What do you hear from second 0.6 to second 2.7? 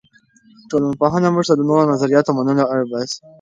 ټولنپوهنه موږ ته د نورو نظریاتو منلو ته